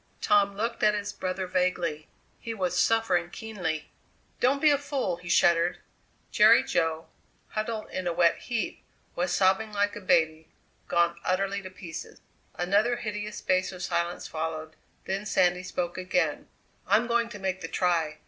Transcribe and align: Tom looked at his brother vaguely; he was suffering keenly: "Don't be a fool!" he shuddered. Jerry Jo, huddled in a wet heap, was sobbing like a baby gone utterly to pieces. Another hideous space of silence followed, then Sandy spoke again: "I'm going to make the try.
Tom 0.19 0.55
looked 0.57 0.81
at 0.81 0.95
his 0.95 1.13
brother 1.13 1.45
vaguely; 1.45 2.07
he 2.39 2.55
was 2.55 2.75
suffering 2.75 3.29
keenly: 3.29 3.91
"Don't 4.39 4.59
be 4.59 4.71
a 4.71 4.77
fool!" 4.79 5.17
he 5.17 5.29
shuddered. 5.29 5.77
Jerry 6.31 6.63
Jo, 6.63 7.05
huddled 7.49 7.87
in 7.91 8.07
a 8.07 8.11
wet 8.11 8.39
heap, 8.39 8.83
was 9.15 9.31
sobbing 9.31 9.71
like 9.71 9.95
a 9.95 10.01
baby 10.01 10.49
gone 10.87 11.19
utterly 11.23 11.61
to 11.61 11.69
pieces. 11.69 12.19
Another 12.55 12.95
hideous 12.95 13.37
space 13.37 13.71
of 13.71 13.83
silence 13.83 14.27
followed, 14.27 14.75
then 15.05 15.23
Sandy 15.23 15.61
spoke 15.61 15.99
again: 15.99 16.47
"I'm 16.87 17.05
going 17.05 17.29
to 17.29 17.37
make 17.37 17.61
the 17.61 17.67
try. 17.67 18.17